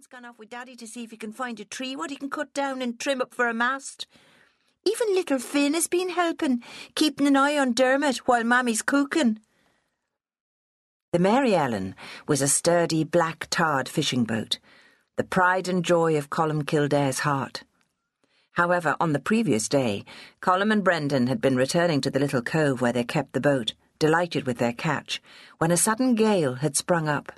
Brian's 0.00 0.06
gone 0.06 0.24
off 0.24 0.38
with 0.38 0.48
Daddy 0.48 0.76
to 0.76 0.86
see 0.86 1.04
if 1.04 1.10
he 1.10 1.18
can 1.18 1.30
find 1.32 1.60
a 1.60 1.64
tree 1.66 1.94
what 1.94 2.08
he 2.08 2.16
can 2.16 2.30
cut 2.30 2.54
down 2.54 2.80
and 2.80 2.98
trim 2.98 3.20
up 3.20 3.34
for 3.34 3.48
a 3.48 3.52
mast. 3.52 4.06
Even 4.86 5.14
little 5.14 5.38
Finn 5.38 5.74
has 5.74 5.88
been 5.88 6.08
helping, 6.08 6.62
keeping 6.94 7.26
an 7.26 7.36
eye 7.36 7.58
on 7.58 7.74
Dermot 7.74 8.26
while 8.26 8.42
Mammy's 8.42 8.80
cooking. 8.80 9.40
The 11.12 11.18
Mary 11.18 11.54
Ellen 11.54 11.94
was 12.26 12.40
a 12.40 12.48
sturdy 12.48 13.04
black 13.04 13.48
tarred 13.50 13.90
fishing 13.90 14.24
boat, 14.24 14.58
the 15.16 15.24
pride 15.24 15.68
and 15.68 15.84
joy 15.84 16.16
of 16.16 16.30
Colm 16.30 16.66
Kildare's 16.66 17.18
heart. 17.18 17.64
However, 18.52 18.96
on 19.00 19.12
the 19.12 19.18
previous 19.20 19.68
day, 19.68 20.06
Colm 20.40 20.72
and 20.72 20.82
Brendan 20.82 21.26
had 21.26 21.42
been 21.42 21.56
returning 21.56 22.00
to 22.00 22.10
the 22.10 22.20
little 22.20 22.40
cove 22.40 22.80
where 22.80 22.94
they 22.94 23.04
kept 23.04 23.34
the 23.34 23.40
boat, 23.40 23.74
delighted 23.98 24.46
with 24.46 24.56
their 24.56 24.72
catch, 24.72 25.20
when 25.58 25.70
a 25.70 25.76
sudden 25.76 26.14
gale 26.14 26.54
had 26.54 26.74
sprung 26.74 27.06
up. 27.06 27.32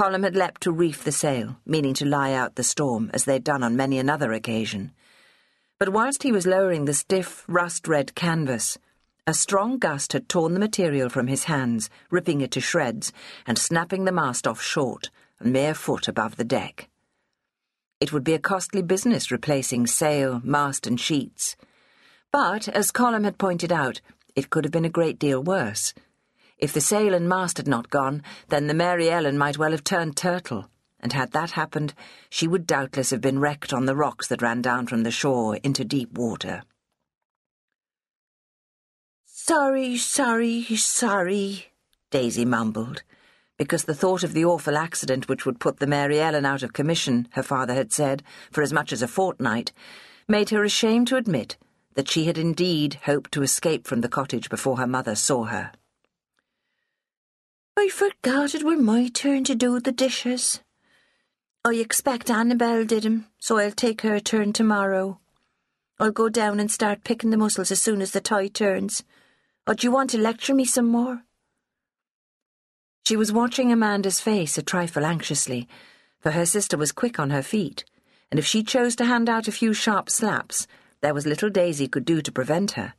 Colm 0.00 0.24
had 0.24 0.34
leapt 0.34 0.62
to 0.62 0.72
reef 0.72 1.04
the 1.04 1.12
sail, 1.12 1.56
meaning 1.64 1.94
to 1.94 2.04
lie 2.04 2.32
out 2.32 2.56
the 2.56 2.64
storm, 2.64 3.10
as 3.14 3.24
they'd 3.24 3.44
done 3.44 3.62
on 3.62 3.76
many 3.76 3.98
another 3.98 4.32
occasion. 4.32 4.92
But 5.78 5.90
whilst 5.90 6.24
he 6.24 6.32
was 6.32 6.46
lowering 6.46 6.84
the 6.84 6.94
stiff, 6.94 7.44
rust-red 7.46 8.14
canvas, 8.16 8.76
a 9.26 9.32
strong 9.32 9.78
gust 9.78 10.12
had 10.12 10.28
torn 10.28 10.52
the 10.52 10.60
material 10.60 11.08
from 11.08 11.28
his 11.28 11.44
hands, 11.44 11.88
ripping 12.10 12.40
it 12.40 12.50
to 12.52 12.60
shreds, 12.60 13.12
and 13.46 13.56
snapping 13.56 14.04
the 14.04 14.12
mast 14.12 14.48
off 14.48 14.60
short, 14.60 15.10
a 15.40 15.46
mere 15.46 15.74
foot 15.74 16.08
above 16.08 16.36
the 16.36 16.44
deck. 16.44 16.88
It 18.00 18.12
would 18.12 18.24
be 18.24 18.34
a 18.34 18.40
costly 18.40 18.82
business 18.82 19.30
replacing 19.30 19.86
sail, 19.86 20.40
mast, 20.42 20.88
and 20.88 20.98
sheets. 20.98 21.56
But, 22.32 22.66
as 22.68 22.90
Colm 22.90 23.22
had 23.22 23.38
pointed 23.38 23.70
out, 23.70 24.00
it 24.34 24.50
could 24.50 24.64
have 24.64 24.72
been 24.72 24.84
a 24.84 24.90
great 24.90 25.20
deal 25.20 25.40
worse. 25.40 25.94
If 26.58 26.72
the 26.72 26.80
sail 26.80 27.14
and 27.14 27.28
mast 27.28 27.56
had 27.56 27.66
not 27.66 27.90
gone, 27.90 28.22
then 28.48 28.66
the 28.66 28.74
Mary 28.74 29.10
Ellen 29.10 29.36
might 29.36 29.58
well 29.58 29.72
have 29.72 29.84
turned 29.84 30.16
turtle, 30.16 30.70
and 31.00 31.12
had 31.12 31.32
that 31.32 31.52
happened, 31.52 31.94
she 32.30 32.46
would 32.46 32.66
doubtless 32.66 33.10
have 33.10 33.20
been 33.20 33.38
wrecked 33.38 33.72
on 33.72 33.86
the 33.86 33.96
rocks 33.96 34.28
that 34.28 34.42
ran 34.42 34.62
down 34.62 34.86
from 34.86 35.02
the 35.02 35.10
shore 35.10 35.56
into 35.56 35.84
deep 35.84 36.12
water. 36.12 36.62
Sorry, 39.26 39.98
sorry, 39.98 40.62
sorry, 40.76 41.66
Daisy 42.10 42.44
mumbled, 42.44 43.02
because 43.58 43.84
the 43.84 43.94
thought 43.94 44.22
of 44.22 44.32
the 44.32 44.44
awful 44.44 44.78
accident 44.78 45.28
which 45.28 45.44
would 45.44 45.60
put 45.60 45.80
the 45.80 45.86
Mary 45.86 46.20
Ellen 46.20 46.46
out 46.46 46.62
of 46.62 46.72
commission, 46.72 47.28
her 47.32 47.42
father 47.42 47.74
had 47.74 47.92
said, 47.92 48.22
for 48.50 48.62
as 48.62 48.72
much 48.72 48.92
as 48.92 49.02
a 49.02 49.08
fortnight, 49.08 49.72
made 50.28 50.48
her 50.50 50.64
ashamed 50.64 51.08
to 51.08 51.16
admit 51.16 51.58
that 51.94 52.08
she 52.08 52.24
had 52.24 52.38
indeed 52.38 52.94
hoped 53.04 53.32
to 53.32 53.42
escape 53.42 53.86
from 53.86 54.00
the 54.00 54.08
cottage 54.08 54.48
before 54.48 54.78
her 54.78 54.86
mother 54.86 55.14
saw 55.14 55.44
her. 55.44 55.72
I 57.76 57.88
forgot 57.88 58.54
it 58.54 58.62
were 58.62 58.76
my 58.76 59.08
turn 59.08 59.44
to 59.44 59.54
do 59.54 59.80
the 59.80 59.92
dishes. 59.92 60.60
I 61.64 61.74
expect 61.74 62.30
Annabel 62.30 62.84
did 62.84 63.04
'em, 63.04 63.26
so 63.38 63.58
I'll 63.58 63.72
take 63.72 64.02
her 64.02 64.20
turn 64.20 64.52
tomorrow. 64.52 65.20
I'll 65.98 66.12
go 66.12 66.28
down 66.28 66.60
and 66.60 66.70
start 66.70 67.04
picking 67.04 67.30
the 67.30 67.36
mussels 67.36 67.70
as 67.70 67.82
soon 67.82 68.00
as 68.00 68.12
the 68.12 68.20
tide 68.20 68.54
turns. 68.54 69.02
Or 69.66 69.74
do 69.74 69.86
you 69.86 69.90
want 69.90 70.10
to 70.10 70.18
lecture 70.18 70.54
me 70.54 70.64
some 70.64 70.86
more? 70.86 71.24
She 73.06 73.16
was 73.16 73.32
watching 73.32 73.72
Amanda's 73.72 74.20
face 74.20 74.56
a 74.56 74.62
trifle 74.62 75.04
anxiously, 75.04 75.68
for 76.20 76.30
her 76.30 76.46
sister 76.46 76.76
was 76.76 76.92
quick 76.92 77.18
on 77.18 77.30
her 77.30 77.42
feet, 77.42 77.84
and 78.30 78.38
if 78.38 78.46
she 78.46 78.62
chose 78.62 78.94
to 78.96 79.04
hand 79.04 79.28
out 79.28 79.48
a 79.48 79.52
few 79.52 79.74
sharp 79.74 80.08
slaps, 80.08 80.66
there 81.00 81.12
was 81.12 81.26
little 81.26 81.50
Daisy 81.50 81.88
could 81.88 82.04
do 82.04 82.22
to 82.22 82.32
prevent 82.32 82.72
her. 82.72 82.94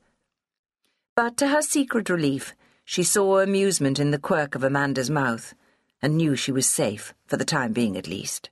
But 1.15 1.37
to 1.37 1.47
her 1.47 1.61
secret 1.61 2.09
relief, 2.09 2.53
she 2.85 3.03
saw 3.03 3.39
amusement 3.39 3.99
in 3.99 4.11
the 4.11 4.19
quirk 4.19 4.53
of 4.55 4.63
Amanda's 4.63 5.09
mouth 5.09 5.53
and 6.01 6.15
knew 6.15 6.35
she 6.35 6.51
was 6.51 6.69
safe, 6.69 7.13
for 7.25 7.35
the 7.35 7.43
time 7.43 7.73
being 7.73 7.97
at 7.97 8.07
least. 8.07 8.51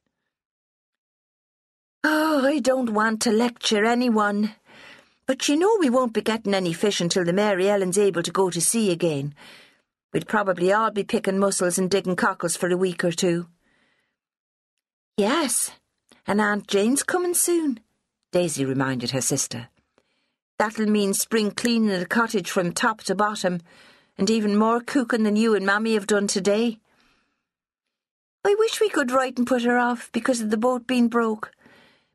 Oh, 2.03 2.45
I 2.45 2.59
don't 2.59 2.89
want 2.89 3.21
to 3.21 3.31
lecture 3.31 3.85
anyone. 3.85 4.55
But 5.25 5.47
you 5.47 5.55
know 5.55 5.77
we 5.79 5.89
won't 5.89 6.13
be 6.13 6.21
getting 6.21 6.53
any 6.53 6.73
fish 6.73 6.99
until 6.99 7.23
the 7.23 7.31
Mary 7.31 7.69
Ellen's 7.69 7.97
able 7.97 8.23
to 8.23 8.31
go 8.31 8.49
to 8.49 8.59
sea 8.59 8.91
again. 8.91 9.35
We'd 10.11 10.27
probably 10.27 10.73
all 10.73 10.91
be 10.91 11.03
picking 11.03 11.39
mussels 11.39 11.77
and 11.77 11.89
digging 11.89 12.15
cockles 12.15 12.57
for 12.57 12.69
a 12.69 12.75
week 12.75 13.03
or 13.03 13.11
two. 13.11 13.47
Yes, 15.15 15.71
and 16.25 16.41
Aunt 16.41 16.67
Jane's 16.67 17.03
coming 17.03 17.35
soon, 17.35 17.79
Daisy 18.31 18.65
reminded 18.65 19.11
her 19.11 19.21
sister. 19.21 19.69
That'll 20.57 20.87
mean 20.87 21.13
spring 21.13 21.51
cleaning 21.51 21.99
the 21.99 22.05
cottage 22.05 22.49
from 22.49 22.71
top 22.71 23.01
to 23.03 23.15
bottom 23.15 23.61
and 24.17 24.29
even 24.29 24.57
more 24.57 24.79
cooking 24.79 25.23
than 25.23 25.35
you 25.35 25.55
and 25.55 25.65
Mammy 25.65 25.93
have 25.93 26.07
done 26.07 26.27
today. 26.27 26.79
I 28.45 28.55
wish 28.59 28.81
we 28.81 28.89
could 28.89 29.11
write 29.11 29.37
and 29.37 29.47
put 29.47 29.63
her 29.63 29.77
off 29.77 30.11
because 30.11 30.41
of 30.41 30.49
the 30.49 30.57
boat 30.57 30.85
being 30.85 31.07
broke. 31.07 31.51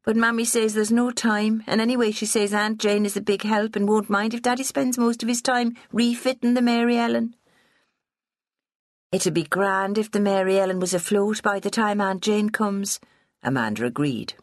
But 0.04 0.16
Mammy 0.16 0.44
says 0.44 0.74
there's 0.74 0.92
no 0.92 1.10
time, 1.10 1.64
and 1.66 1.80
anyway 1.80 2.10
she 2.12 2.26
says 2.26 2.54
Aunt 2.54 2.78
Jane 2.78 3.04
is 3.04 3.16
a 3.16 3.20
big 3.20 3.42
help 3.42 3.76
and 3.76 3.88
won't 3.88 4.10
mind 4.10 4.34
if 4.34 4.42
Daddy 4.42 4.62
spends 4.62 4.96
most 4.98 5.22
of 5.22 5.28
his 5.28 5.42
time 5.42 5.76
refitting 5.92 6.54
the 6.54 6.62
Mary 6.62 6.96
Ellen. 6.96 7.34
It'd 9.10 9.34
be 9.34 9.44
grand 9.44 9.96
if 9.96 10.10
the 10.10 10.20
Mary 10.20 10.58
Ellen 10.58 10.80
was 10.80 10.92
afloat 10.92 11.42
by 11.42 11.60
the 11.60 11.70
time 11.70 12.00
Aunt 12.00 12.22
Jane 12.22 12.50
comes, 12.50 13.00
Amanda 13.42 13.86
agreed. 13.86 14.34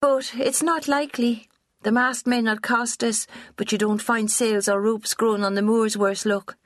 But 0.00 0.32
it's 0.36 0.62
not 0.62 0.88
likely. 0.88 1.48
The 1.82 1.90
mast 1.92 2.28
may 2.28 2.40
not 2.40 2.62
cost 2.62 3.02
us, 3.02 3.26
but 3.56 3.72
you 3.72 3.78
don't 3.78 4.00
find 4.00 4.30
sails 4.30 4.68
or 4.68 4.80
ropes 4.80 5.14
growing 5.14 5.42
on 5.42 5.54
the 5.54 5.62
moors 5.62 5.98
worse 5.98 6.24
luck. 6.24 6.56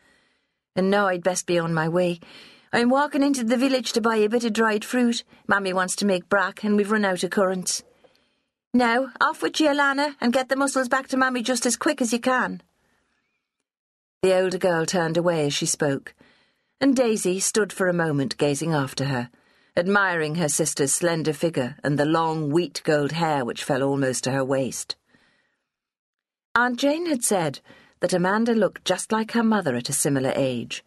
And 0.74 0.90
now 0.90 1.06
I'd 1.06 1.22
best 1.22 1.46
be 1.46 1.58
on 1.58 1.72
my 1.72 1.88
way. 1.88 2.20
I'm 2.70 2.90
walking 2.90 3.22
into 3.22 3.42
the 3.42 3.56
village 3.56 3.92
to 3.92 4.02
buy 4.02 4.16
a 4.16 4.28
bit 4.28 4.44
of 4.44 4.52
dried 4.52 4.84
fruit. 4.84 5.24
Mammy 5.48 5.72
wants 5.72 5.96
to 5.96 6.06
make 6.06 6.28
brack, 6.28 6.64
and 6.64 6.76
we've 6.76 6.90
run 6.90 7.06
out 7.06 7.24
of 7.24 7.30
currants. 7.30 7.82
Now, 8.74 9.08
off 9.18 9.42
with 9.42 9.58
you, 9.58 9.68
Alana, 9.68 10.16
and 10.20 10.34
get 10.34 10.50
the 10.50 10.56
mussels 10.56 10.88
back 10.88 11.08
to 11.08 11.16
Mammy 11.16 11.42
just 11.42 11.64
as 11.64 11.76
quick 11.76 12.02
as 12.02 12.12
you 12.12 12.18
can. 12.18 12.60
The 14.22 14.38
older 14.38 14.58
girl 14.58 14.84
turned 14.84 15.16
away 15.16 15.46
as 15.46 15.54
she 15.54 15.64
spoke, 15.64 16.14
and 16.78 16.94
Daisy 16.94 17.40
stood 17.40 17.72
for 17.72 17.88
a 17.88 17.94
moment 17.94 18.36
gazing 18.36 18.74
after 18.74 19.06
her 19.06 19.30
admiring 19.78 20.36
her 20.36 20.48
sister's 20.48 20.92
slender 20.92 21.34
figure 21.34 21.76
and 21.84 21.98
the 21.98 22.06
long 22.06 22.50
wheat 22.50 22.80
gold 22.84 23.12
hair 23.12 23.44
which 23.44 23.62
fell 23.62 23.82
almost 23.82 24.24
to 24.24 24.30
her 24.30 24.44
waist. 24.44 24.96
Aunt 26.58 26.78
Jane 26.80 27.04
had 27.04 27.22
said 27.22 27.60
that 28.00 28.14
Amanda 28.14 28.54
looked 28.54 28.86
just 28.86 29.12
like 29.12 29.32
her 29.32 29.42
mother 29.42 29.76
at 29.76 29.90
a 29.90 29.92
similar 29.92 30.32
age, 30.34 30.82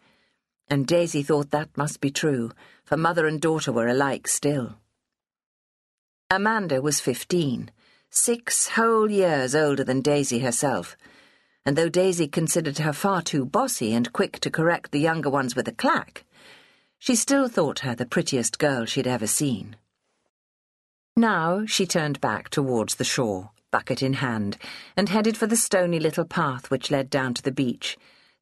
and 0.66 0.84
Daisy 0.84 1.22
thought 1.22 1.52
that 1.52 1.76
must 1.76 2.00
be 2.00 2.10
true, 2.10 2.50
for 2.84 2.96
mother 2.96 3.24
and 3.28 3.40
daughter 3.40 3.70
were 3.70 3.86
alike 3.86 4.26
still. 4.26 4.80
Amanda 6.28 6.82
was 6.82 6.98
fifteen, 6.98 7.70
six 8.10 8.70
whole 8.70 9.08
years 9.08 9.54
older 9.54 9.84
than 9.84 10.00
Daisy 10.00 10.40
herself, 10.40 10.96
and 11.64 11.78
though 11.78 11.88
Daisy 11.88 12.26
considered 12.26 12.78
her 12.78 12.92
far 12.92 13.22
too 13.22 13.44
bossy 13.44 13.94
and 13.94 14.12
quick 14.12 14.40
to 14.40 14.50
correct 14.50 14.90
the 14.90 14.98
younger 14.98 15.30
ones 15.30 15.54
with 15.54 15.68
a 15.68 15.72
clack, 15.72 16.24
she 16.98 17.14
still 17.14 17.46
thought 17.46 17.78
her 17.80 17.94
the 17.94 18.06
prettiest 18.06 18.58
girl 18.58 18.86
she'd 18.86 19.06
ever 19.06 19.28
seen. 19.28 19.76
Now 21.16 21.64
she 21.64 21.86
turned 21.86 22.20
back 22.20 22.48
towards 22.48 22.96
the 22.96 23.04
shore 23.04 23.52
bucket 23.70 24.02
in 24.02 24.14
hand, 24.14 24.56
and 24.96 25.08
headed 25.08 25.36
for 25.36 25.46
the 25.46 25.56
stony 25.56 25.98
little 25.98 26.24
path 26.24 26.70
which 26.70 26.90
led 26.90 27.10
down 27.10 27.34
to 27.34 27.42
the 27.42 27.52
beach, 27.52 27.96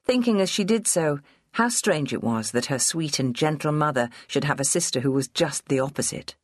thinking 0.05 0.41
as 0.41 0.50
she 0.50 0.65
did 0.65 0.87
so 0.87 1.21
how 1.53 1.69
strange 1.69 2.12
it 2.12 2.22
was 2.22 2.53
that 2.53 2.66
her 2.66 2.78
sweet 2.78 3.19
and 3.19 3.34
gentle 3.34 3.72
mother 3.72 4.09
should 4.27 4.44
have 4.44 4.61
a 4.61 4.65
sister 4.65 5.00
who 5.00 5.11
was 5.11 5.28
just 5.28 5.67
the 5.69 5.81
opposite. 5.81 6.37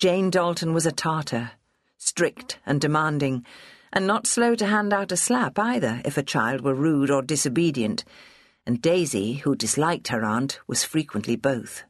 Jane 0.00 0.30
Dalton 0.30 0.74
was 0.74 0.86
a 0.86 0.92
Tartar, 0.92 1.52
strict 1.96 2.58
and 2.66 2.80
demanding, 2.80 3.44
and 3.92 4.06
not 4.06 4.26
slow 4.26 4.54
to 4.56 4.66
hand 4.66 4.92
out 4.92 5.12
a 5.12 5.16
slap 5.16 5.58
either 5.58 6.02
if 6.04 6.18
a 6.18 6.22
child 6.22 6.62
were 6.62 6.74
rude 6.74 7.10
or 7.10 7.22
disobedient, 7.22 8.04
and 8.66 8.82
Daisy, 8.82 9.34
who 9.34 9.54
disliked 9.54 10.08
her 10.08 10.24
aunt, 10.24 10.58
was 10.66 10.84
frequently 10.84 11.36
both. 11.36 11.84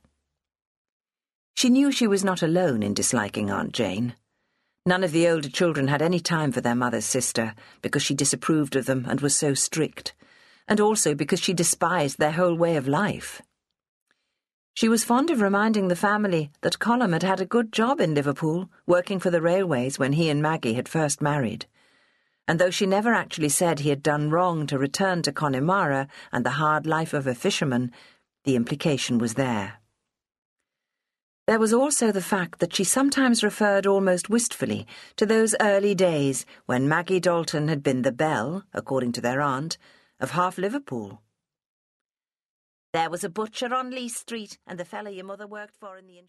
She 1.56 1.70
knew 1.70 1.90
she 1.90 2.06
was 2.06 2.24
not 2.24 2.42
alone 2.42 2.82
in 2.82 2.94
disliking 2.94 3.50
Aunt 3.50 3.72
Jane. 3.72 4.14
None 4.86 5.02
of 5.02 5.12
the 5.12 5.26
older 5.28 5.48
children 5.48 5.88
had 5.88 6.02
any 6.02 6.20
time 6.20 6.52
for 6.52 6.60
their 6.60 6.74
mother's 6.74 7.06
sister 7.06 7.54
because 7.80 8.02
she 8.02 8.14
disapproved 8.14 8.76
of 8.76 8.84
them 8.84 9.06
and 9.08 9.22
was 9.22 9.34
so 9.34 9.54
strict, 9.54 10.14
and 10.68 10.78
also 10.78 11.14
because 11.14 11.40
she 11.40 11.54
despised 11.54 12.18
their 12.18 12.32
whole 12.32 12.54
way 12.54 12.76
of 12.76 12.86
life. 12.86 13.40
She 14.74 14.88
was 14.88 15.02
fond 15.04 15.30
of 15.30 15.40
reminding 15.40 15.88
the 15.88 15.96
family 15.96 16.50
that 16.60 16.80
Colm 16.80 17.14
had 17.14 17.22
had 17.22 17.40
a 17.40 17.46
good 17.46 17.72
job 17.72 17.98
in 17.98 18.14
Liverpool, 18.14 18.68
working 18.86 19.20
for 19.20 19.30
the 19.30 19.40
railways 19.40 19.98
when 19.98 20.14
he 20.14 20.28
and 20.28 20.42
Maggie 20.42 20.74
had 20.74 20.88
first 20.88 21.22
married. 21.22 21.64
And 22.46 22.58
though 22.58 22.70
she 22.70 22.84
never 22.84 23.14
actually 23.14 23.48
said 23.48 23.78
he 23.78 23.88
had 23.88 24.02
done 24.02 24.30
wrong 24.30 24.66
to 24.66 24.78
return 24.78 25.22
to 25.22 25.32
Connemara 25.32 26.08
and 26.30 26.44
the 26.44 26.58
hard 26.60 26.86
life 26.86 27.14
of 27.14 27.26
a 27.26 27.34
fisherman, 27.34 27.90
the 28.42 28.56
implication 28.56 29.16
was 29.16 29.34
there. 29.34 29.80
There 31.46 31.58
was 31.58 31.74
also 31.74 32.10
the 32.10 32.22
fact 32.22 32.58
that 32.60 32.74
she 32.74 32.84
sometimes 32.84 33.44
referred 33.44 33.86
almost 33.86 34.30
wistfully 34.30 34.86
to 35.16 35.26
those 35.26 35.54
early 35.60 35.94
days 35.94 36.46
when 36.64 36.88
Maggie 36.88 37.20
Dalton 37.20 37.68
had 37.68 37.82
been 37.82 38.00
the 38.00 38.12
belle, 38.12 38.64
according 38.72 39.12
to 39.12 39.20
their 39.20 39.42
aunt, 39.42 39.76
of 40.18 40.30
half 40.30 40.56
Liverpool. 40.56 41.20
There 42.94 43.10
was 43.10 43.24
a 43.24 43.28
butcher 43.28 43.74
on 43.74 43.90
Lee 43.90 44.08
Street, 44.08 44.58
and 44.66 44.80
the 44.80 44.86
fellow 44.86 45.10
your 45.10 45.26
mother 45.26 45.46
worked 45.46 45.76
for 45.76 45.98
in 45.98 46.06
the 46.06 46.18